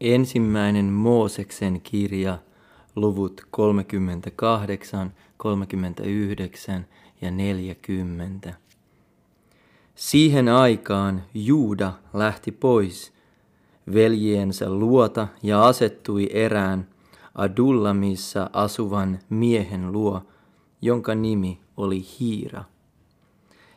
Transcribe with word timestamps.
Ensimmäinen 0.00 0.84
Mooseksen 0.84 1.80
kirja, 1.80 2.38
luvut 2.96 3.46
38, 3.50 5.12
39 5.36 6.86
ja 7.20 7.30
40. 7.30 8.54
Siihen 9.94 10.48
aikaan 10.48 11.24
Juuda 11.34 11.92
lähti 12.14 12.52
pois 12.52 13.12
veljiensä 13.94 14.70
luota 14.70 15.28
ja 15.42 15.66
asettui 15.66 16.28
erään 16.32 16.88
Adullamissa 17.34 18.50
asuvan 18.52 19.18
miehen 19.30 19.92
luo, 19.92 20.22
jonka 20.82 21.14
nimi 21.14 21.60
oli 21.76 22.04
Hiira. 22.20 22.64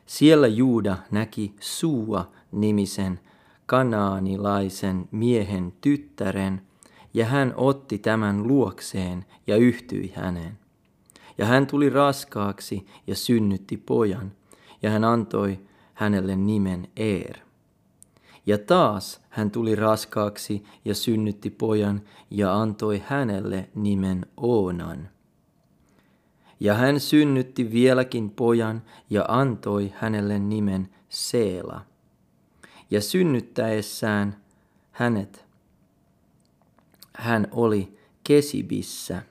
Siellä 0.06 0.48
Juuda 0.48 0.98
näki 1.12 1.54
Suua 1.60 2.32
nimisen 2.52 3.20
kanaanilaisen 3.66 5.10
miehen 5.12 5.74
tyttären, 5.82 6.62
ja 7.14 7.26
hän 7.26 7.54
otti 7.56 7.98
tämän 7.98 8.48
luokseen 8.48 9.26
ja 9.48 9.56
yhtyi 9.56 10.14
häneen. 10.16 10.60
Ja 11.38 11.46
hän 11.46 11.68
tuli 11.68 11.90
raskaaksi 11.90 12.86
ja 13.08 13.16
synnytti 13.16 13.78
pojan, 13.78 14.32
ja 14.82 14.90
hän 14.90 15.04
antoi 15.04 15.60
hänelle 15.94 16.36
nimen 16.36 16.88
Eer. 16.98 17.38
Ja 18.46 18.58
taas 18.58 19.22
hän 19.30 19.52
tuli 19.52 19.76
raskaaksi 19.76 20.64
ja 20.86 20.96
synnytti 20.96 21.50
pojan 21.50 22.02
ja 22.30 22.62
antoi 22.62 23.04
hänelle 23.06 23.70
nimen 23.76 24.26
Oonan. 24.38 25.10
Ja 26.60 26.74
hän 26.74 27.00
synnytti 27.00 27.72
vieläkin 27.72 28.30
pojan 28.30 28.82
ja 29.10 29.26
antoi 29.28 29.94
hänelle 29.96 30.40
nimen 30.40 30.90
Seela 31.10 31.82
ja 32.94 33.02
synnyttäessään 33.02 34.38
hänet 34.92 35.46
hän 37.14 37.48
oli 37.52 37.98
Kesibissä. 38.24 39.22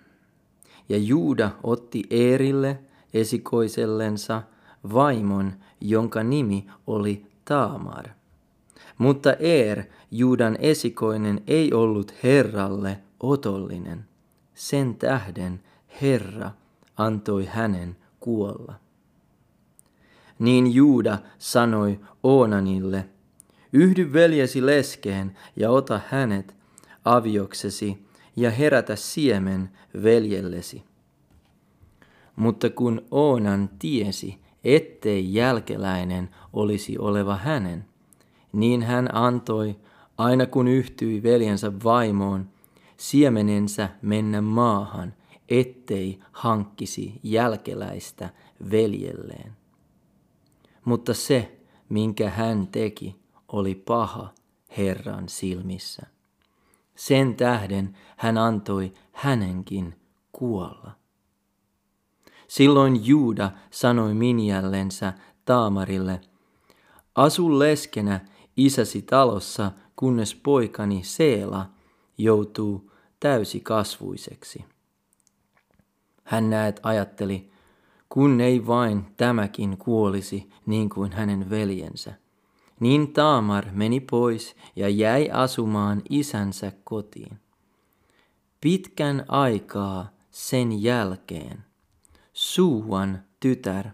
Ja 0.89 0.99
Juuda 0.99 1.51
otti 1.63 2.03
Eerille 2.11 2.79
esikoisellensa 3.15 4.43
vaimon, 4.93 5.53
jonka 5.81 6.23
nimi 6.23 6.67
oli 6.87 7.27
Taamar. 7.45 8.09
Mutta 8.99 9.33
Eer, 9.33 9.85
Juudan 10.11 10.57
esikoinen, 10.61 11.43
ei 11.47 11.73
ollut 11.73 12.15
Herralle 12.23 12.99
otollinen. 13.21 14.05
Sen 14.55 14.95
tähden 14.95 15.61
Herra 16.03 16.51
antoi 16.97 17.47
hänen 17.47 17.97
kuolla. 18.21 18.75
Niin 20.39 20.75
Juuda 20.75 21.19
sanoi 21.39 22.01
Oonanille, 22.23 23.09
Yhdy 23.73 24.13
veljesi 24.13 24.67
leskeen 24.67 25.37
ja 25.57 25.71
ota 25.71 26.01
hänet 26.09 26.57
avioksesi 27.05 28.07
ja 28.37 28.51
herätä 28.51 28.97
siemen 28.97 29.71
veljellesi. 30.03 30.83
Mutta 32.37 32.71
kun 32.71 33.03
Oonan 33.11 33.71
tiesi, 33.79 34.39
ettei 34.65 35.35
jälkeläinen 35.35 36.29
olisi 36.53 36.99
oleva 36.99 37.37
hänen, 37.37 37.85
niin 38.53 38.83
hän 38.83 39.15
antoi, 39.15 39.77
aina 40.19 40.47
kun 40.47 40.69
yhtyi 40.69 41.23
veljensä 41.23 41.73
vaimoon, 41.85 42.49
siemenensä 42.97 43.89
mennä 44.03 44.41
maahan, 44.41 45.15
ettei 45.49 46.19
hankkisi 46.33 47.21
jälkeläistä 47.23 48.31
veljelleen. 48.71 49.53
Mutta 50.85 51.15
se, 51.15 51.59
minkä 51.89 52.31
hän 52.31 52.67
teki, 52.67 53.22
oli 53.53 53.75
paha 53.75 54.35
Herran 54.77 55.29
silmissä. 55.29 56.07
Sen 56.95 57.37
tähden 57.37 57.97
hän 58.17 58.39
antoi 58.39 58.93
hänenkin 59.13 59.95
kuolla. 60.33 60.93
Silloin 62.49 63.07
Juuda 63.07 63.51
sanoi 63.71 64.15
minjällensä 64.15 65.13
Taamarille, 65.45 66.21
asu 67.15 67.59
leskenä 67.59 68.21
isäsi 68.57 69.03
talossa, 69.03 69.73
kunnes 69.97 70.35
poikani 70.35 71.05
Seela 71.05 71.71
joutuu 72.19 72.91
täysikasvuiseksi. 73.21 74.65
Hän 76.25 76.51
näet 76.51 76.81
ajatteli, 76.83 77.51
kun 78.09 78.41
ei 78.41 78.67
vain 78.67 79.07
tämäkin 79.17 79.79
kuolisi 79.79 80.51
niin 80.67 80.89
kuin 80.91 81.13
hänen 81.13 81.51
veljensä. 81.51 82.22
Niin 82.81 83.13
Taamar 83.13 83.67
meni 83.73 84.01
pois 84.01 84.57
ja 84.77 84.89
jäi 84.89 85.31
asumaan 85.31 86.03
isänsä 86.11 86.73
kotiin. 86.85 87.39
Pitkän 88.61 89.25
aikaa 89.29 90.11
sen 90.31 90.83
jälkeen 90.83 91.65
Suuan 92.33 93.23
tytär, 93.41 93.89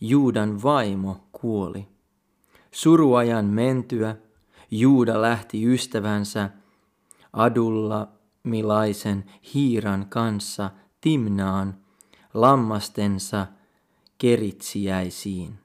Juudan 0.00 0.62
vaimo, 0.62 1.28
kuoli. 1.32 1.88
Suruajan 2.70 3.44
mentyä 3.44 4.16
Juuda 4.70 5.22
lähti 5.22 5.66
ystävänsä 5.74 6.50
Adulla 7.32 8.08
milaisen 8.42 9.24
hiiran 9.54 10.06
kanssa 10.08 10.70
Timnaan 11.00 11.78
lammastensa 12.34 13.46
keritsiäisiin. 14.18 15.58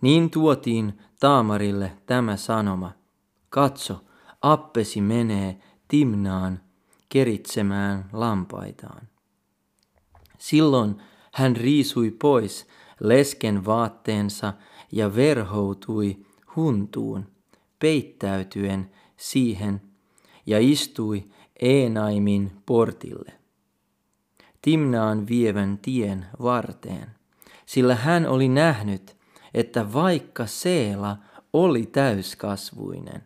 Niin 0.00 0.30
tuotiin 0.30 0.98
Taamarille 1.20 1.92
tämä 2.06 2.36
sanoma, 2.36 2.92
katso, 3.48 4.04
appesi 4.42 5.00
menee 5.00 5.60
Timnaan 5.88 6.60
keritsemään 7.08 8.08
lampaitaan. 8.12 9.08
Silloin 10.38 11.02
hän 11.32 11.56
riisui 11.56 12.10
pois 12.10 12.66
lesken 13.00 13.64
vaatteensa 13.64 14.52
ja 14.92 15.14
verhoutui 15.16 16.26
huntuun, 16.56 17.26
peittäytyen 17.78 18.90
siihen 19.16 19.82
ja 20.46 20.58
istui 20.60 21.24
Eenaimin 21.60 22.52
portille. 22.66 23.32
Timnaan 24.62 25.28
vievän 25.28 25.78
tien 25.78 26.26
varteen, 26.42 27.10
sillä 27.66 27.94
hän 27.94 28.26
oli 28.26 28.48
nähnyt, 28.48 29.15
että 29.56 29.92
vaikka 29.92 30.46
Seela 30.46 31.16
oli 31.52 31.86
täyskasvuinen, 31.86 33.22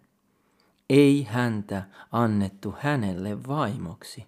ei 0.90 1.22
häntä 1.22 1.82
annettu 2.12 2.74
hänelle 2.78 3.46
vaimoksi. 3.48 4.26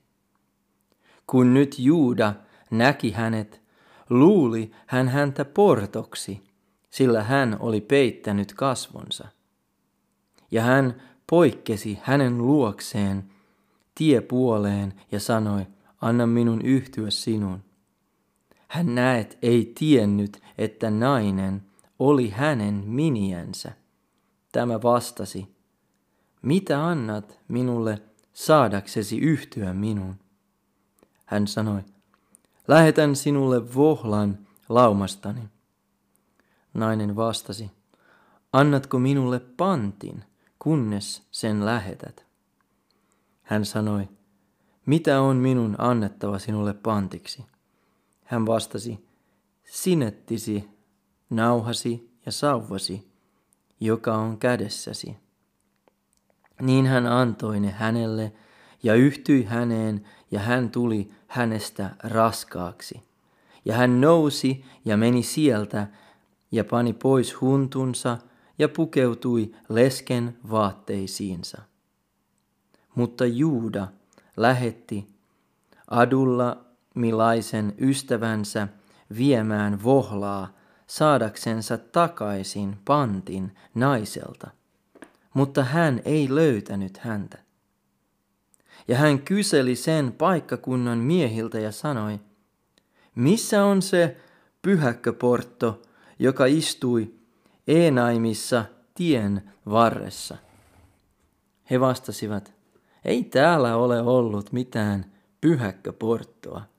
Kun 1.27 1.55
nyt 1.55 1.79
Juuda 1.79 2.35
näki 2.71 3.11
hänet, 3.11 3.63
luuli 4.11 4.73
hän 4.87 5.09
häntä 5.09 5.45
portoksi, 5.45 6.45
sillä 6.91 7.23
hän 7.23 7.57
oli 7.61 7.81
peittänyt 7.81 8.55
kasvonsa. 8.55 9.29
Ja 10.51 10.63
hän 10.63 11.03
poikkesi 11.31 11.99
hänen 12.03 12.39
luokseen 12.39 13.31
tiepuoleen 13.95 14.95
ja 15.13 15.21
sanoi, 15.21 15.67
anna 16.01 16.27
minun 16.27 16.63
yhtyä 16.63 17.11
sinun. 17.11 17.65
Hän 18.69 18.95
näet 18.95 19.39
ei 19.43 19.73
tiennyt, 19.79 20.43
että 20.59 20.91
nainen 20.91 21.72
oli 22.09 22.31
hänen 22.31 22.75
miniänsä. 22.75 23.73
Tämä 24.53 24.83
vastasi, 24.83 25.57
mitä 26.43 26.87
annat 26.87 27.39
minulle 27.49 28.03
saadaksesi 28.33 29.19
yhtyä 29.19 29.75
minun? 29.75 30.15
Hän 31.27 31.47
sanoi, 31.47 31.81
lähetän 32.69 33.17
sinulle 33.17 33.75
vohlan 33.75 34.39
laumastani. 34.69 35.41
Nainen 36.75 37.17
vastasi, 37.17 37.71
annatko 38.53 38.99
minulle 38.99 39.41
pantin, 39.41 40.25
kunnes 40.59 41.23
sen 41.31 41.65
lähetät? 41.65 42.27
Hän 43.43 43.65
sanoi, 43.65 44.09
mitä 44.87 45.21
on 45.21 45.37
minun 45.37 45.75
annettava 45.79 46.39
sinulle 46.39 46.75
pantiksi? 46.75 47.45
Hän 48.25 48.47
vastasi, 48.47 49.07
sinettisi 49.65 50.82
nauhasi 51.37 52.11
ja 52.27 52.33
sauvasi, 52.33 53.09
joka 53.81 54.15
on 54.15 54.39
kädessäsi. 54.39 55.17
Niin 56.61 56.87
hän 56.87 57.07
antoi 57.07 57.61
ne 57.61 57.71
hänelle 57.71 58.33
ja 58.83 58.95
yhtyi 58.95 59.45
häneen 59.45 60.07
ja 60.31 60.41
hän 60.41 60.71
tuli 60.71 61.11
hänestä 61.27 61.91
raskaaksi. 62.03 63.03
Ja 63.65 63.75
hän 63.75 64.01
nousi 64.01 64.65
ja 64.85 64.97
meni 64.97 65.23
sieltä 65.23 65.87
ja 66.53 66.65
pani 66.65 66.93
pois 66.93 67.41
huntunsa 67.41 68.19
ja 68.59 68.69
pukeutui 68.69 69.55
lesken 69.69 70.39
vaatteisiinsa. 70.51 71.63
Mutta 72.95 73.27
Juuda 73.27 73.89
lähetti 74.37 75.13
Adulla 75.91 76.65
milaisen 76.95 77.75
ystävänsä 77.81 78.69
viemään 79.17 79.83
vohlaa 79.83 80.49
saadaksensa 80.87 81.79
takaisin 81.79 82.79
pantin 82.85 83.57
naiselta, 83.75 84.51
mutta 85.35 85.65
hän 85.65 86.01
ei 86.05 86.35
löytänyt 86.35 86.99
häntä. 86.99 87.39
Ja 88.89 88.97
hän 88.97 89.19
kyseli 89.19 89.77
sen 89.77 90.13
paikkakunnan 90.13 90.99
miehiltä 90.99 91.61
ja 91.61 91.73
sanoi, 91.73 92.21
missä 93.15 93.65
on 93.65 93.83
se 93.83 94.17
pyhäkköportto, 94.63 95.83
joka 96.19 96.47
istui 96.47 97.15
Enaimissa 97.69 98.65
tien 98.95 99.53
varressa? 99.67 100.37
He 101.71 101.81
vastasivat, 101.81 102.55
ei 103.05 103.25
täällä 103.25 103.77
ole 103.77 104.01
ollut 104.01 104.53
mitään 104.53 105.13
pyhäkköporttoa. 105.41 106.72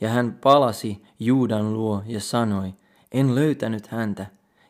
Ja 0.00 0.08
hän 0.08 0.32
palasi 0.32 1.02
Juudan 1.18 1.74
luo 1.74 2.02
ja 2.06 2.20
sanoi, 2.20 2.74
en 3.12 3.34
löytänyt 3.34 3.86
häntä. 3.86 4.26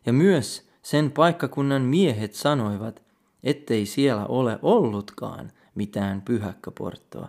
Ja 0.06 0.12
myös 0.12 0.68
sen 0.82 1.12
paikkakunnan 1.12 1.82
miehet 1.82 2.34
sanoivat, 2.34 3.02
ettei 3.42 3.86
siellä 3.86 4.26
ole 4.26 4.58
ollutkaan 4.62 5.52
mitään 5.74 6.22
pyhäkköporttoa. 6.22 7.28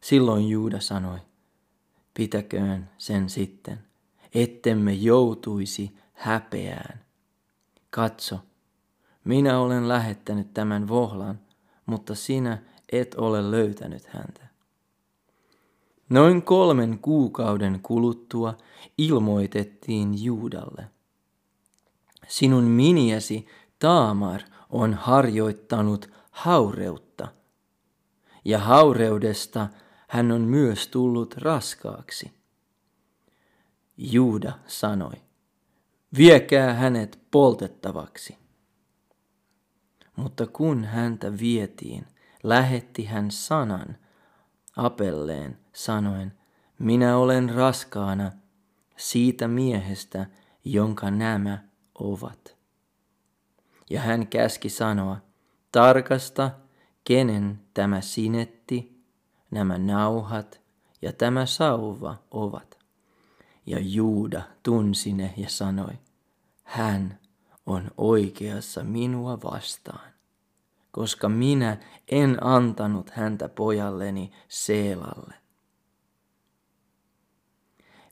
Silloin 0.00 0.48
Juuda 0.48 0.80
sanoi, 0.80 1.18
pitäköön 2.14 2.90
sen 2.98 3.28
sitten, 3.28 3.78
ettemme 4.34 4.92
joutuisi 4.92 5.96
häpeään. 6.12 7.00
Katso, 7.90 8.38
minä 9.24 9.58
olen 9.60 9.88
lähettänyt 9.88 10.54
tämän 10.54 10.88
vohlan, 10.88 11.40
mutta 11.86 12.14
sinä 12.14 12.58
et 12.92 13.14
ole 13.14 13.50
löytänyt 13.50 14.06
häntä. 14.06 14.45
Noin 16.08 16.42
kolmen 16.42 16.98
kuukauden 16.98 17.80
kuluttua 17.82 18.56
ilmoitettiin 18.98 20.24
Juudalle. 20.24 20.90
Sinun 22.28 22.64
miniesi 22.64 23.46
Taamar 23.78 24.40
on 24.70 24.94
harjoittanut 24.94 26.10
haureutta, 26.30 27.28
ja 28.44 28.58
haureudesta 28.58 29.68
hän 30.08 30.32
on 30.32 30.40
myös 30.40 30.88
tullut 30.88 31.34
raskaaksi. 31.34 32.32
Juuda 33.96 34.52
sanoi, 34.66 35.14
viekää 36.16 36.74
hänet 36.74 37.18
poltettavaksi. 37.30 38.38
Mutta 40.16 40.46
kun 40.46 40.84
häntä 40.84 41.38
vietiin, 41.38 42.06
lähetti 42.42 43.04
hän 43.04 43.30
sanan 43.30 43.96
apelleen 44.76 45.65
sanoen, 45.76 46.32
minä 46.78 47.16
olen 47.16 47.54
raskaana 47.54 48.32
siitä 48.96 49.48
miehestä, 49.48 50.26
jonka 50.64 51.10
nämä 51.10 51.58
ovat. 51.94 52.56
Ja 53.90 54.00
hän 54.00 54.26
käski 54.26 54.68
sanoa, 54.68 55.16
tarkasta, 55.72 56.50
kenen 57.04 57.60
tämä 57.74 58.00
sinetti, 58.00 59.04
nämä 59.50 59.78
nauhat 59.78 60.60
ja 61.02 61.12
tämä 61.12 61.46
sauva 61.46 62.16
ovat. 62.30 62.78
Ja 63.66 63.78
Juuda 63.80 64.42
tunsi 64.62 65.12
ne 65.12 65.34
ja 65.36 65.48
sanoi, 65.48 65.98
hän 66.64 67.18
on 67.66 67.90
oikeassa 67.96 68.84
minua 68.84 69.38
vastaan, 69.42 70.12
koska 70.90 71.28
minä 71.28 71.76
en 72.08 72.46
antanut 72.46 73.10
häntä 73.10 73.48
pojalleni 73.48 74.32
Seelalle. 74.48 75.45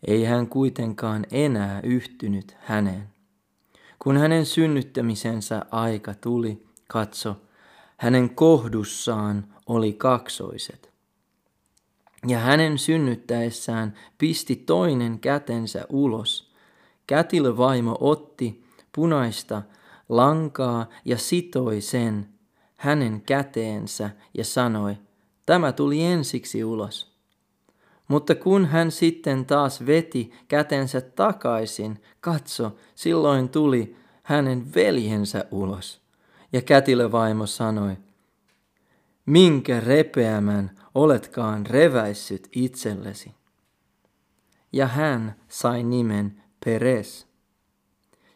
Ei 0.07 0.25
hän 0.25 0.47
kuitenkaan 0.47 1.27
enää 1.31 1.81
yhtynyt 1.83 2.57
häneen. 2.61 3.09
Kun 3.99 4.17
hänen 4.17 4.47
synnyttämisensä 4.47 5.67
aika 5.71 6.15
tuli, 6.15 6.67
katso, 6.89 7.37
hänen 7.97 8.31
kohdussaan 8.31 9.55
oli 9.67 9.93
kaksoiset. 9.93 10.95
Ja 12.27 12.39
hänen 12.39 12.79
synnyttäessään 12.79 13.95
pisti 14.19 14.57
toinen 14.57 15.19
kätensä 15.19 15.87
ulos. 15.89 16.55
Kätilövaimo 17.07 17.97
otti 18.01 18.65
punaista 18.95 19.63
lankaa 20.09 20.89
ja 21.05 21.19
sitoi 21.19 21.81
sen 21.81 22.29
hänen 22.77 23.21
käteensä 23.21 24.11
ja 24.35 24.45
sanoi, 24.45 24.97
tämä 25.47 25.73
tuli 25.73 26.03
ensiksi 26.03 26.65
ulos. 26.65 27.14
Mutta 28.09 28.35
kun 28.35 28.67
hän 28.67 28.91
sitten 28.91 29.47
taas 29.47 29.87
veti 29.87 30.33
kätensä 30.49 31.01
takaisin, 31.01 32.03
katso, 32.21 32.77
silloin 32.95 33.49
tuli 33.49 33.97
hänen 34.23 34.75
veljensä 34.75 35.45
ulos. 35.51 36.03
Ja 36.53 36.63
kätilövaimo 36.63 37.47
sanoi, 37.47 37.97
minkä 39.27 39.81
repeämän 39.81 40.71
oletkaan 40.95 41.67
reväissyt 41.67 42.49
itsellesi. 42.53 43.35
Ja 44.73 44.87
hän 44.87 45.35
sai 45.49 45.83
nimen 45.83 46.43
Peres. 46.65 47.27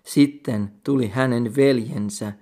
Sitten 0.05 0.73
tuli 0.85 1.09
hänen 1.09 1.57
veljensä, 1.57 2.33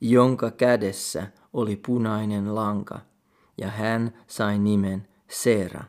jonka 0.00 0.50
kädessä 0.50 1.26
oli 1.52 1.76
punainen 1.76 2.54
lanka, 2.54 3.00
ja 3.58 3.68
hän 3.68 4.12
sai 4.26 4.58
nimen 4.58 5.08
Sera. 5.28 5.84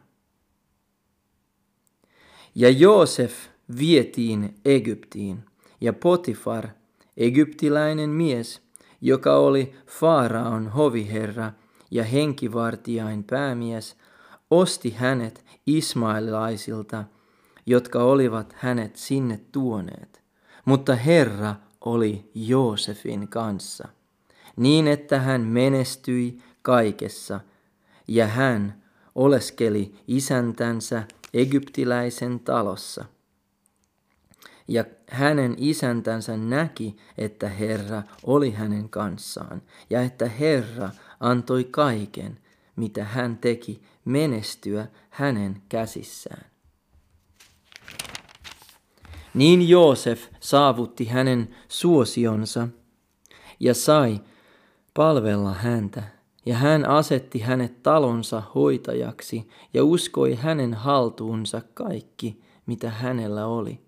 Ja 2.58 2.70
Joosef 2.70 3.34
vietiin 3.80 4.56
Egyptiin, 4.66 5.44
ja 5.82 5.94
Potifar, 5.94 6.68
egyptiläinen 7.18 8.10
mies, 8.10 8.62
joka 9.02 9.38
oli 9.38 9.76
Faaraon 9.88 10.68
hoviherra 10.68 11.52
ja 11.92 12.04
henkivartiain 12.04 13.24
päämies, 13.24 13.98
osti 14.52 14.92
hänet 14.92 15.46
ismailaisilta, 15.66 17.04
jotka 17.66 18.04
olivat 18.04 18.56
hänet 18.58 18.96
sinne 18.96 19.40
tuoneet. 19.52 20.22
Mutta 20.66 20.96
Herra 20.96 21.56
oli 21.86 22.32
Joosefin 22.36 23.28
kanssa, 23.28 23.88
niin 24.56 24.88
että 24.88 25.20
hän 25.20 25.42
menestyi 25.42 26.38
kaikessa, 26.62 27.40
ja 28.08 28.28
hän 28.28 28.84
oleskeli 29.16 29.96
isäntänsä 30.08 31.04
egyptiläisen 31.36 32.40
talossa. 32.40 33.06
Ja 34.68 34.86
hänen 35.10 35.56
isäntänsä 35.58 36.38
näki, 36.38 36.98
että 37.18 37.50
Herra 37.50 38.04
oli 38.24 38.52
hänen 38.52 38.90
kanssaan, 38.90 39.62
ja 39.90 40.02
että 40.02 40.30
Herra 40.30 40.90
antoi 41.20 41.64
kaiken, 41.64 42.40
mitä 42.76 43.04
hän 43.04 43.38
teki, 43.38 43.82
menestyä 44.06 44.88
hänen 45.10 45.62
käsissään. 45.70 46.46
Niin 49.34 49.70
Joosef 49.70 50.24
saavutti 50.40 51.06
hänen 51.06 51.56
suosionsa 51.68 52.68
ja 53.60 53.74
sai 53.74 54.22
palvella 54.94 55.54
häntä 55.54 56.15
ja 56.46 56.56
hän 56.56 56.90
asetti 56.90 57.40
hänet 57.40 57.84
talonsa 57.84 58.44
hoitajaksi 58.56 59.48
ja 59.74 59.84
uskoi 59.84 60.36
hänen 60.36 60.74
haltuunsa 60.74 61.62
kaikki, 61.74 62.42
mitä 62.66 62.90
hänellä 62.90 63.48
oli. 63.48 63.80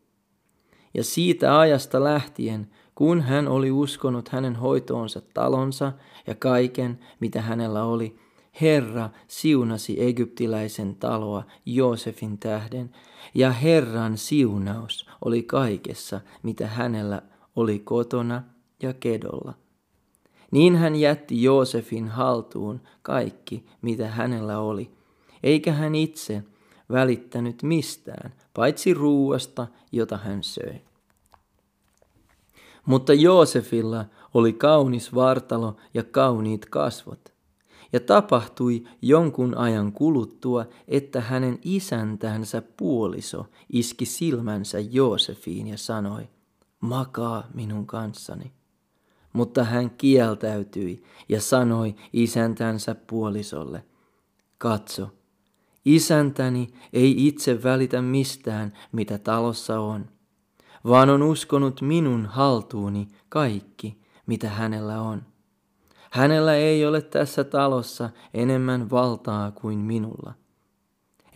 Ja 0.93 1.03
siitä 1.03 1.59
ajasta 1.59 2.03
lähtien, 2.03 2.69
kun 2.95 3.21
hän 3.21 3.47
oli 3.47 3.71
uskonut 3.71 4.29
hänen 4.29 4.55
hoitoonsa 4.55 5.21
talonsa 5.33 5.93
ja 6.27 6.35
kaiken, 6.35 6.99
mitä 7.19 7.41
hänellä 7.41 7.83
oli, 7.83 8.19
Herra 8.61 9.09
siunasi 9.27 10.03
egyptiläisen 10.03 10.95
taloa 10.95 11.43
Joosefin 11.65 12.37
tähden, 12.37 12.91
ja 13.35 13.51
Herran 13.51 14.17
siunaus 14.17 15.09
oli 15.25 15.43
kaikessa, 15.43 16.21
mitä 16.43 16.67
hänellä 16.67 17.21
oli 17.55 17.79
kotona 17.79 18.43
ja 18.81 18.93
kedolla. 18.93 19.53
Niin 20.51 20.75
hän 20.75 20.95
jätti 20.95 21.43
Joosefin 21.43 22.07
haltuun 22.07 22.81
kaikki, 23.01 23.65
mitä 23.81 24.07
hänellä 24.07 24.59
oli, 24.59 24.91
eikä 25.43 25.73
hän 25.73 25.95
itse 25.95 26.43
välittänyt 26.91 27.63
mistään, 27.63 28.33
paitsi 28.53 28.93
ruuasta, 28.93 29.67
jota 29.91 30.17
hän 30.17 30.43
söi. 30.43 30.81
Mutta 32.85 33.13
Joosefilla 33.13 34.05
oli 34.33 34.53
kaunis 34.53 35.15
vartalo 35.15 35.75
ja 35.93 36.03
kauniit 36.03 36.65
kasvot. 36.65 37.33
Ja 37.93 37.99
tapahtui 37.99 38.83
jonkun 39.01 39.57
ajan 39.57 39.91
kuluttua, 39.91 40.65
että 40.87 41.21
hänen 41.21 41.59
isäntänsä 41.63 42.61
puoliso 42.77 43.45
iski 43.73 44.05
silmänsä 44.05 44.79
Joosefiin 44.79 45.67
ja 45.67 45.77
sanoi, 45.77 46.29
makaa 46.79 47.47
minun 47.53 47.87
kanssani. 47.87 48.51
Mutta 49.37 49.63
hän 49.63 49.89
kieltäytyi 49.89 51.03
ja 51.29 51.41
sanoi 51.41 51.95
isäntänsä 52.13 52.95
puolisolle, 52.95 53.83
katso, 54.57 55.09
isäntäni 55.85 56.67
ei 56.93 57.27
itse 57.27 57.63
välitä 57.63 58.01
mistään, 58.01 58.73
mitä 58.91 59.17
talossa 59.17 59.79
on, 59.79 60.05
vaan 60.85 61.09
on 61.09 61.23
uskonut 61.23 61.81
minun 61.81 62.25
haltuuni 62.25 63.07
kaikki, 63.29 64.01
mitä 64.25 64.49
hänellä 64.49 65.01
on. 65.01 65.21
Hänellä 66.11 66.55
ei 66.55 66.85
ole 66.85 67.01
tässä 67.01 67.43
talossa 67.43 68.09
enemmän 68.33 68.89
valtaa 68.89 69.51
kuin 69.51 69.79
minulla. 69.79 70.33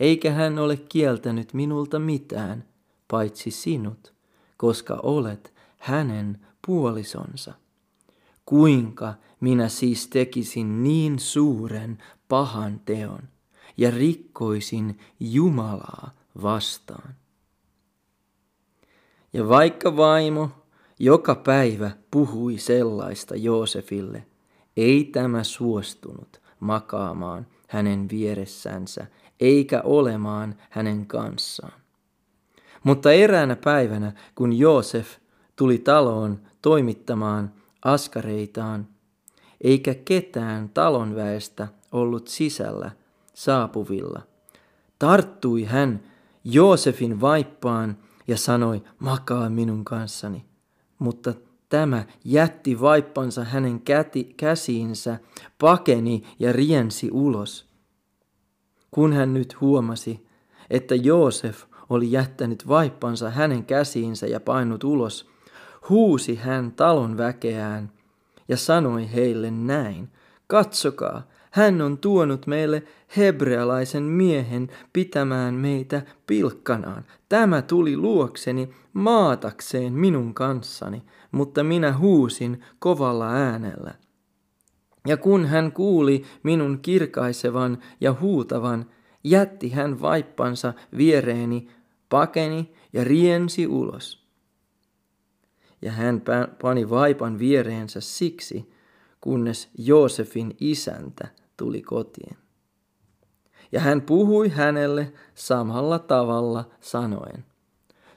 Eikä 0.00 0.32
hän 0.32 0.58
ole 0.58 0.76
kieltänyt 0.76 1.54
minulta 1.54 1.98
mitään, 1.98 2.64
paitsi 3.08 3.50
sinut, 3.50 4.14
koska 4.56 5.00
olet 5.02 5.54
hänen 5.78 6.46
puolisonsa. 6.66 7.61
Kuinka 8.46 9.14
minä 9.40 9.68
siis 9.68 10.08
tekisin 10.08 10.82
niin 10.82 11.18
suuren 11.18 11.98
pahan 12.28 12.80
teon 12.84 13.22
ja 13.76 13.90
rikkoisin 13.90 14.98
Jumalaa 15.20 16.10
vastaan? 16.42 17.14
Ja 19.32 19.48
vaikka 19.48 19.96
vaimo 19.96 20.50
joka 20.98 21.34
päivä 21.34 21.90
puhui 22.10 22.58
sellaista 22.58 23.36
Joosefille, 23.36 24.26
ei 24.76 25.04
tämä 25.04 25.44
suostunut 25.44 26.40
makaamaan 26.60 27.46
hänen 27.68 28.08
vieressänsä 28.10 29.06
eikä 29.40 29.80
olemaan 29.84 30.54
hänen 30.70 31.06
kanssaan. 31.06 31.82
Mutta 32.84 33.12
eräänä 33.12 33.56
päivänä, 33.56 34.12
kun 34.34 34.52
Joosef 34.52 35.08
tuli 35.56 35.78
taloon 35.78 36.40
toimittamaan 36.62 37.52
askareitaan, 37.84 38.88
eikä 39.60 39.94
ketään 39.94 40.68
talonväestä 40.68 41.68
ollut 41.92 42.28
sisällä 42.28 42.90
saapuvilla, 43.34 44.22
tarttui 44.98 45.64
hän 45.64 46.02
Joosefin 46.44 47.20
vaippaan 47.20 47.96
ja 48.28 48.36
sanoi, 48.36 48.82
makaa 48.98 49.50
minun 49.50 49.84
kanssani. 49.84 50.44
Mutta 50.98 51.34
tämä 51.68 52.04
jätti 52.24 52.80
vaippansa 52.80 53.44
hänen 53.44 53.80
käti, 53.80 54.24
käsiinsä, 54.36 55.18
pakeni 55.58 56.22
ja 56.38 56.52
riensi 56.52 57.10
ulos. 57.12 57.72
Kun 58.90 59.12
hän 59.12 59.34
nyt 59.34 59.60
huomasi, 59.60 60.26
että 60.70 60.94
Joosef 60.94 61.64
oli 61.90 62.12
jättänyt 62.12 62.68
vaippansa 62.68 63.30
hänen 63.30 63.64
käsiinsä 63.64 64.26
ja 64.26 64.40
painut 64.40 64.84
ulos, 64.84 65.31
huusi 65.88 66.34
hän 66.34 66.72
talon 66.72 67.18
väkeään 67.18 67.92
ja 68.48 68.56
sanoi 68.56 69.12
heille 69.12 69.50
näin, 69.50 70.08
katsokaa, 70.46 71.22
hän 71.50 71.82
on 71.82 71.98
tuonut 71.98 72.46
meille 72.46 72.82
hebrealaisen 73.16 74.02
miehen 74.02 74.68
pitämään 74.92 75.54
meitä 75.54 76.02
pilkkanaan. 76.26 77.04
Tämä 77.28 77.62
tuli 77.62 77.96
luokseni 77.96 78.68
maatakseen 78.92 79.92
minun 79.92 80.34
kanssani, 80.34 81.02
mutta 81.32 81.64
minä 81.64 81.98
huusin 81.98 82.64
kovalla 82.78 83.30
äänellä. 83.30 83.94
Ja 85.06 85.16
kun 85.16 85.46
hän 85.46 85.72
kuuli 85.72 86.24
minun 86.42 86.78
kirkaisevan 86.82 87.78
ja 88.00 88.14
huutavan, 88.20 88.86
jätti 89.24 89.70
hän 89.70 90.00
vaippansa 90.00 90.72
viereeni, 90.96 91.68
pakeni 92.08 92.74
ja 92.92 93.04
riensi 93.04 93.66
ulos. 93.66 94.21
Ja 95.82 95.92
hän 95.92 96.22
pani 96.62 96.90
vaipan 96.90 97.38
viereensä 97.38 98.00
siksi, 98.00 98.72
kunnes 99.20 99.70
Joosefin 99.78 100.56
isäntä 100.60 101.28
tuli 101.56 101.82
kotiin. 101.82 102.36
Ja 103.72 103.80
hän 103.80 104.02
puhui 104.02 104.48
hänelle 104.48 105.12
samalla 105.34 105.98
tavalla 105.98 106.70
sanoen, 106.80 107.44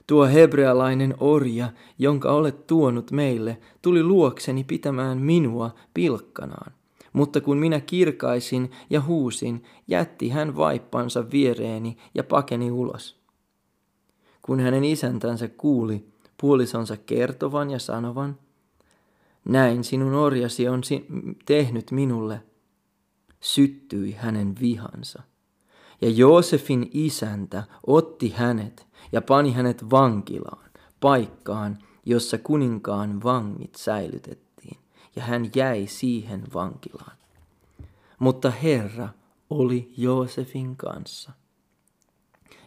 Tuo 0.06 0.26
hebrealainen 0.26 1.14
orja, 1.20 1.72
jonka 1.98 2.32
olet 2.32 2.66
tuonut 2.66 3.10
meille, 3.10 3.58
tuli 3.82 4.02
luokseni 4.02 4.64
pitämään 4.64 5.18
minua 5.18 5.70
pilkkanaan. 5.94 6.72
Mutta 7.12 7.40
kun 7.40 7.58
minä 7.58 7.80
kirkaisin 7.80 8.70
ja 8.90 9.00
huusin, 9.00 9.62
jätti 9.88 10.28
hän 10.28 10.56
vaippansa 10.56 11.30
viereeni 11.30 11.96
ja 12.14 12.24
pakeni 12.24 12.70
ulos. 12.70 13.20
Kun 14.42 14.60
hänen 14.60 14.84
isäntänsä 14.84 15.48
kuuli 15.48 16.08
puolisonsa 16.40 16.96
kertovan 16.96 17.70
ja 17.70 17.78
sanovan, 17.78 18.38
näin 19.44 19.84
sinun 19.84 20.14
orjasi 20.14 20.68
on 20.68 20.82
tehnyt 21.46 21.90
minulle, 21.90 22.42
syttyi 23.40 24.12
hänen 24.12 24.54
vihansa. 24.60 25.22
Ja 26.00 26.10
Joosefin 26.10 26.90
isäntä 26.92 27.64
otti 27.86 28.30
hänet 28.30 28.86
ja 29.12 29.22
pani 29.22 29.52
hänet 29.52 29.90
vankilaan, 29.90 30.70
paikkaan, 31.00 31.78
jossa 32.06 32.38
kuninkaan 32.38 33.22
vangit 33.22 33.74
säilytettiin, 33.74 34.78
ja 35.16 35.22
hän 35.22 35.50
jäi 35.54 35.86
siihen 35.86 36.44
vankilaan. 36.54 37.16
Mutta 38.18 38.50
Herra 38.50 39.08
oli 39.50 39.92
Joosefin 39.96 40.76
kanssa 40.76 41.32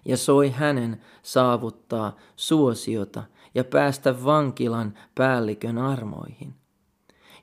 ja 0.06 0.18
soi 0.18 0.50
hänen 0.50 1.02
saavuttaa 1.24 2.16
suosiota 2.36 3.24
ja 3.56 3.64
päästä 3.64 4.24
vankilan 4.24 4.94
päällikön 5.16 5.78
armoihin. 5.78 6.56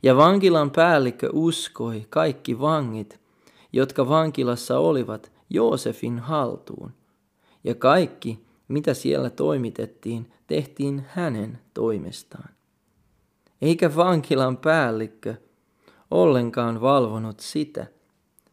Ja 0.02 0.16
vankilan 0.16 0.70
päällikkö 0.70 1.30
uskoi 1.32 2.06
kaikki 2.10 2.60
vangit, 2.60 3.20
jotka 3.72 4.08
vankilassa 4.08 4.78
olivat 4.78 5.32
Joosefin 5.50 6.18
haltuun. 6.18 6.92
Ja 7.64 7.75
kaikki, 7.75 8.46
mitä 8.68 8.94
siellä 8.94 9.30
toimitettiin, 9.30 10.32
tehtiin 10.46 11.04
hänen 11.08 11.58
toimestaan. 11.75 12.48
Eikä 13.62 13.96
vankilan 13.96 14.56
päällikkö 14.56 15.34
ollenkaan 16.10 16.80
valvonut 16.80 17.40
sitä, 17.40 17.86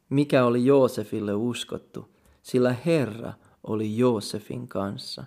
mikä 0.10 0.45
oli 0.45 0.65
Joosefille 0.65 1.33
uskottu, 1.33 2.15
sillä 2.41 2.75
Herra 2.86 3.33
oli 3.63 3.98
Joosefin 3.98 4.67
kanssa, 4.67 5.24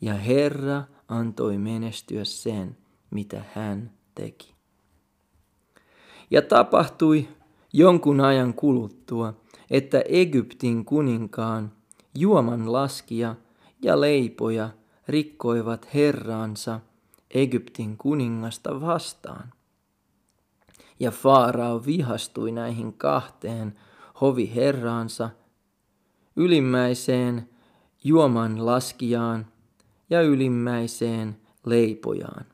ja 0.00 0.14
Herra 0.14 0.82
antoi 1.08 1.58
menestyä 1.58 2.24
sen, 2.24 2.76
mitä 3.10 3.42
hän 3.54 3.90
teki. 4.14 4.54
Ja 6.30 6.42
tapahtui 6.42 7.28
jonkun 7.72 8.20
ajan 8.20 8.54
kuluttua, 8.54 9.34
että 9.70 10.02
Egyptin 10.08 10.84
kuninkaan 10.84 11.72
juoman 12.14 12.72
laskija 12.72 13.34
ja 13.82 14.00
leipoja 14.00 14.70
rikkoivat 15.08 15.94
herraansa 15.94 16.80
Egyptin 17.30 17.96
kuningasta 17.96 18.80
vastaan. 18.80 19.52
Ja 21.00 21.10
Faarao 21.10 21.86
vihastui 21.86 22.52
näihin 22.52 22.92
kahteen 22.92 23.78
hoviherraansa, 24.20 25.30
ylimmäiseen 26.36 27.48
juoman 28.04 28.66
laskijaan 28.66 29.46
ja 30.10 30.22
ylimmäiseen 30.22 31.36
leipojaan 31.66 32.46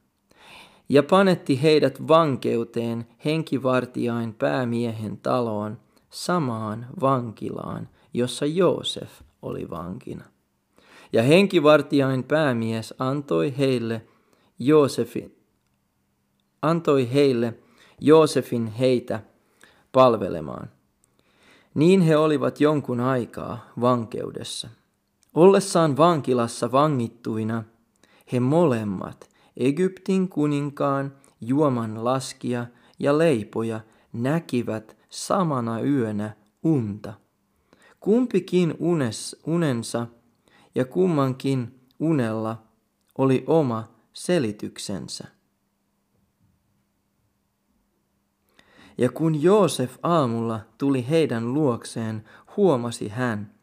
ja 0.92 1.02
panetti 1.02 1.62
heidät 1.62 2.08
vankeuteen 2.08 3.06
henkivartiain 3.24 4.34
päämiehen 4.34 5.18
taloon 5.18 5.78
samaan 6.10 6.86
vankilaan, 7.00 7.88
jossa 8.14 8.46
Joosef 8.46 9.10
oli 9.42 9.70
vankina. 9.70 10.24
Ja 11.12 11.22
henkivartiain 11.22 12.24
päämies 12.24 12.94
antoi 12.98 13.58
heille 13.58 14.06
Joosefin, 14.58 15.36
antoi 16.62 17.12
heille 17.12 17.54
Joosefin 18.00 18.66
heitä 18.66 19.20
palvelemaan. 19.92 20.70
Niin 21.74 22.00
he 22.00 22.16
olivat 22.16 22.60
jonkun 22.60 23.00
aikaa 23.00 23.70
vankeudessa. 23.80 24.68
Ollessaan 25.34 25.96
vankilassa 25.96 26.72
vangittuina, 26.72 27.64
he 28.32 28.40
molemmat 28.40 29.30
Egyptin 29.56 30.28
kuninkaan 30.28 31.16
juoman 31.40 32.04
laskia 32.04 32.66
ja 32.98 33.18
leipoja 33.18 33.80
näkivät 34.12 34.96
samana 35.08 35.80
yönä 35.80 36.36
unta. 36.62 37.14
Kumpikin 38.00 38.74
unes, 38.78 39.36
unensa 39.46 40.06
ja 40.74 40.84
kummankin 40.84 41.80
unella 42.00 42.62
oli 43.18 43.44
oma 43.46 43.88
selityksensä. 44.12 45.24
Ja 48.98 49.10
kun 49.10 49.42
Joosef 49.42 49.96
aamulla 50.02 50.60
tuli 50.78 51.08
heidän 51.08 51.54
luokseen, 51.54 52.24
huomasi 52.56 53.08
hän 53.08 53.54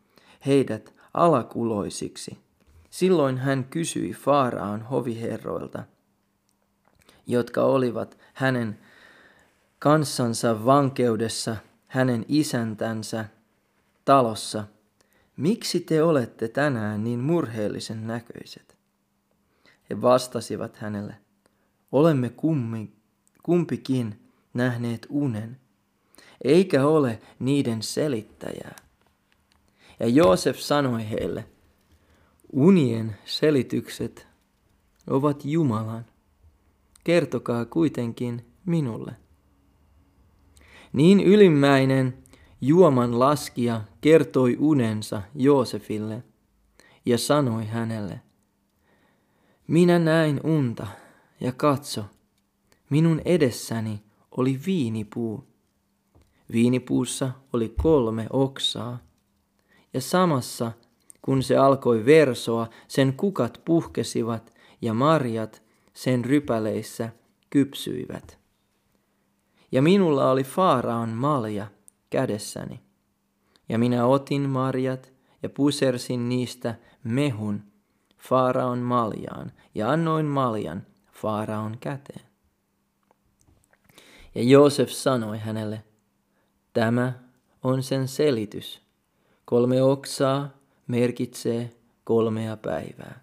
heidät 0.45 0.98
alakuloisiksi– 1.13 2.37
Silloin 2.89 3.37
hän 3.37 3.63
kysyi 3.63 4.13
Faaraan 4.13 4.81
hoviherroilta, 4.81 5.83
jotka 7.27 7.63
olivat 7.63 8.17
hänen 8.33 8.79
kanssansa 9.79 10.65
vankeudessa 10.65 11.55
hänen 11.87 12.25
isäntänsä 12.27 13.25
talossa, 14.05 14.63
miksi 15.37 15.79
te 15.79 16.03
olette 16.03 16.47
tänään 16.47 17.03
niin 17.03 17.19
murheellisen 17.19 18.07
näköiset? 18.07 18.77
He 19.89 20.01
vastasivat 20.01 20.75
hänelle, 20.75 21.15
olemme 21.91 22.29
kummi, 22.29 22.91
kumpikin 23.43 24.29
nähneet 24.53 25.07
unen, 25.09 25.59
eikä 26.43 26.87
ole 26.87 27.21
niiden 27.39 27.81
selittäjää. 27.81 28.75
Ja 29.99 30.07
Joosef 30.07 30.57
sanoi 30.59 31.09
heille, 31.09 31.45
unien 32.53 33.15
selitykset 33.25 34.27
ovat 35.07 35.45
Jumalan. 35.45 36.05
Kertokaa 37.03 37.65
kuitenkin 37.65 38.45
minulle. 38.65 39.11
Niin 40.93 41.19
ylimmäinen 41.19 42.17
juoman 42.61 43.19
laskija 43.19 43.81
kertoi 44.01 44.57
unensa 44.59 45.21
Joosefille 45.35 46.23
ja 47.05 47.17
sanoi 47.17 47.65
hänelle, 47.65 48.21
minä 49.67 49.99
näin 49.99 50.39
unta 50.43 50.87
ja 51.39 51.51
katso, 51.51 52.05
minun 52.89 53.21
edessäni 53.25 54.01
oli 54.31 54.59
viinipuu. 54.65 55.43
Viinipuussa 56.51 57.31
oli 57.53 57.73
kolme 57.81 58.27
oksaa 58.29 59.08
ja 59.93 60.01
samassa 60.01 60.71
kun 61.21 61.43
se 61.43 61.57
alkoi 61.57 62.05
versoa, 62.05 62.67
sen 62.87 63.13
kukat 63.13 63.61
puhkesivat 63.65 64.53
ja 64.81 64.93
marjat 64.93 65.63
sen 65.93 66.25
rypäleissä 66.25 67.09
kypsyivät. 67.49 68.39
Ja 69.71 69.81
minulla 69.81 70.31
oli 70.31 70.43
Faaraon 70.43 71.09
malja 71.09 71.67
kädessäni. 72.09 72.81
Ja 73.69 73.79
minä 73.79 74.05
otin 74.05 74.49
marjat 74.49 75.13
ja 75.43 75.49
pusersin 75.49 76.29
niistä 76.29 76.75
mehun 77.03 77.63
Faaraon 78.17 78.79
maljaan 78.79 79.51
ja 79.75 79.91
annoin 79.91 80.25
maljan 80.25 80.85
Faaraon 81.11 81.77
käteen. 81.79 82.25
Ja 84.35 84.43
Joosef 84.43 84.89
sanoi 84.89 85.37
hänelle, 85.37 85.83
tämä 86.73 87.13
on 87.63 87.83
sen 87.83 88.07
selitys. 88.07 88.88
Kolme 89.49 89.83
oksaa 89.83 90.49
merkitsee 90.87 91.71
kolmea 92.03 92.57
päivää. 92.57 93.21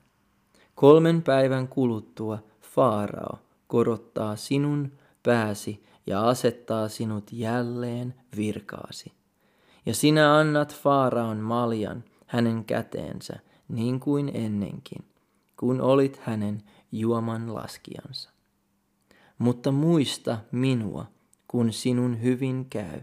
Kolmen 0.75 1.23
päivän 1.23 1.69
kuluttua 1.69 2.39
Faarao 2.63 3.39
korottaa 3.67 4.37
sinun 4.37 4.93
pääsi 5.23 5.85
ja 6.07 6.29
asettaa 6.29 6.89
sinut 6.89 7.33
jälleen 7.33 8.15
virkaasi. 8.37 9.13
Ja 9.87 9.95
sinä 9.95 10.39
annat 10.39 10.75
Faaraon 10.75 11.37
maljan 11.37 12.05
hänen 12.27 12.65
käteensä 12.65 13.39
niin 13.69 14.01
kuin 14.01 14.31
ennenkin, 14.35 15.05
kun 15.57 15.81
olit 15.81 16.21
hänen 16.23 16.63
juoman 16.93 17.55
laskijansa. 17.55 18.31
Mutta 19.39 19.73
muista 19.73 20.39
minua, 20.53 21.07
kun 21.49 21.73
sinun 21.73 22.23
hyvin 22.23 22.67
käy, 22.71 23.01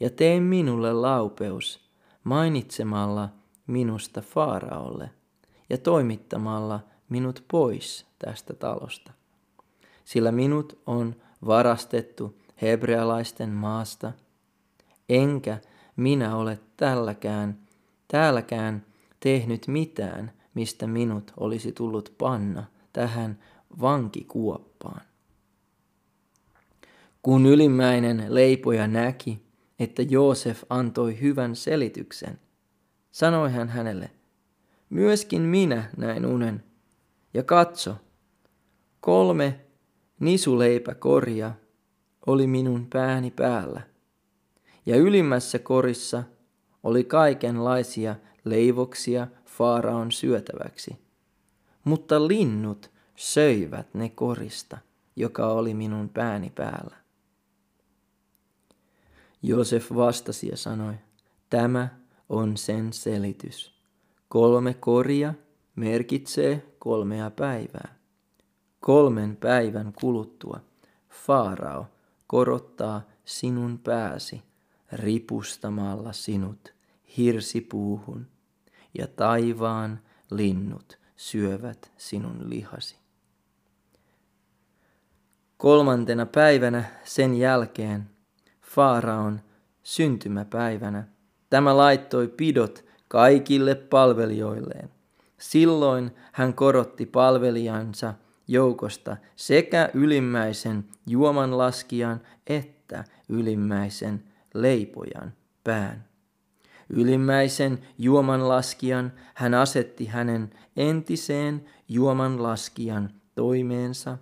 ja 0.00 0.10
tee 0.10 0.40
minulle 0.40 0.92
laupeus 0.92 1.89
mainitsemalla 2.24 3.28
minusta 3.66 4.20
Faaraolle 4.20 5.10
ja 5.70 5.78
toimittamalla 5.78 6.80
minut 7.08 7.44
pois 7.50 8.06
tästä 8.18 8.54
talosta. 8.54 9.12
Sillä 10.04 10.32
minut 10.32 10.78
on 10.86 11.16
varastettu 11.46 12.38
hebrealaisten 12.62 13.50
maasta, 13.50 14.12
enkä 15.08 15.58
minä 15.96 16.36
ole 16.36 16.58
tälläkään, 16.76 17.58
täälläkään 18.08 18.86
tehnyt 19.20 19.66
mitään, 19.66 20.32
mistä 20.54 20.86
minut 20.86 21.32
olisi 21.36 21.72
tullut 21.72 22.14
panna 22.18 22.64
tähän 22.92 23.38
vankikuoppaan. 23.80 25.00
Kun 27.22 27.46
ylimmäinen 27.46 28.24
leipoja 28.28 28.86
näki, 28.86 29.42
että 29.80 30.02
Joosef 30.02 30.62
antoi 30.68 31.20
hyvän 31.20 31.56
selityksen, 31.56 32.38
sanoi 33.10 33.52
hän 33.52 33.68
hänelle, 33.68 34.10
myöskin 34.90 35.42
minä 35.42 35.90
näin 35.96 36.26
unen, 36.26 36.64
ja 37.34 37.42
katso, 37.42 37.96
kolme 39.00 39.60
nisuleipäkoria 40.20 41.52
oli 42.26 42.46
minun 42.46 42.86
pääni 42.86 43.30
päällä, 43.30 43.80
ja 44.86 44.96
ylimmässä 44.96 45.58
korissa 45.58 46.22
oli 46.82 47.04
kaikenlaisia 47.04 48.16
leivoksia 48.44 49.26
Faaraon 49.46 50.12
syötäväksi. 50.12 50.98
Mutta 51.84 52.28
linnut 52.28 52.90
söivät 53.16 53.94
ne 53.94 54.08
korista, 54.08 54.78
joka 55.16 55.46
oli 55.46 55.74
minun 55.74 56.08
pääni 56.08 56.50
päällä. 56.54 56.99
Josef 59.42 59.90
vastasi 59.94 60.48
ja 60.48 60.56
sanoi, 60.56 60.94
tämä 61.50 61.88
on 62.28 62.56
sen 62.56 62.92
selitys. 62.92 63.74
Kolme 64.28 64.74
koria 64.74 65.34
merkitsee 65.76 66.74
kolmea 66.78 67.30
päivää. 67.30 67.94
Kolmen 68.80 69.36
päivän 69.36 69.92
kuluttua 69.92 70.60
Faarao 71.08 71.86
korottaa 72.26 73.02
sinun 73.24 73.78
pääsi 73.78 74.42
ripustamalla 74.92 76.12
sinut 76.12 76.74
hirsipuuhun, 77.16 78.26
ja 78.98 79.06
taivaan 79.06 80.00
linnut 80.30 80.98
syövät 81.16 81.92
sinun 81.96 82.50
lihasi. 82.50 82.96
Kolmantena 85.56 86.26
päivänä 86.26 86.84
sen 87.04 87.34
jälkeen, 87.34 88.10
Faaraon 88.74 89.40
syntymäpäivänä, 89.82 91.04
tämä 91.50 91.76
laittoi 91.76 92.28
pidot 92.28 92.84
kaikille 93.08 93.74
palvelijoilleen. 93.74 94.90
Silloin 95.38 96.10
hän 96.32 96.54
korotti 96.54 97.06
palvelijansa 97.06 98.14
joukosta 98.48 99.16
sekä 99.36 99.90
ylimmäisen 99.94 100.84
juomanlaskijan 101.06 102.20
että 102.46 103.04
ylimmäisen 103.28 104.24
leipojan 104.54 105.32
pään. 105.64 106.04
Ylimmäisen 106.90 107.78
juomanlaskijan 107.98 109.12
hän 109.34 109.54
asetti 109.54 110.06
hänen 110.06 110.50
entiseen 110.76 111.64
juomanlaskijan 111.88 113.10
toimeensa 113.34 114.18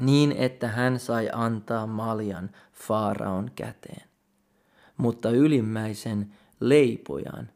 niin, 0.00 0.32
että 0.32 0.68
hän 0.68 1.00
sai 1.00 1.28
antaa 1.32 1.86
maljan 1.86 2.50
Faaraon 2.72 3.50
käteen. 3.54 4.08
Mutta 4.96 5.30
ylimmäisen 5.30 6.34
leipojan 6.60 7.50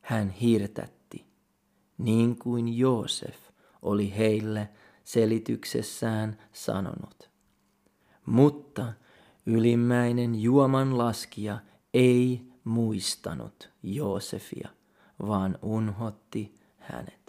hän 0.00 0.30
hirtätti, 0.30 1.26
niin 1.98 2.38
kuin 2.38 2.78
Joosef 2.78 3.36
oli 3.82 4.16
heille 4.16 4.68
selityksessään 5.04 6.38
sanonut. 6.52 7.30
Mutta 8.26 8.92
ylimmäinen 9.46 10.34
juoman 10.42 10.98
laskija 10.98 11.58
ei 11.94 12.52
muistanut 12.64 13.70
Joosefia, 13.82 14.68
vaan 15.26 15.58
unhotti 15.62 16.54
hänet. 16.78 17.23